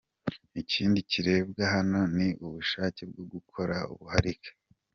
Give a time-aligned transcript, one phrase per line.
[0.61, 4.51] Ikindi kirebwa hano ni ubushake bwo gukora ubuharike.